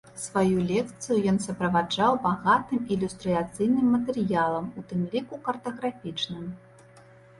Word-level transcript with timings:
Сваю 0.21 0.61
лекцыю 0.69 1.17
ён 1.31 1.35
суправаджаў 1.45 2.17
багатым 2.23 2.81
ілюстрацыйным 2.95 3.93
матэрыялам, 3.97 4.65
у 4.81 4.87
тым 4.91 5.07
ліку 5.13 5.35
картаграфічным. 5.49 6.53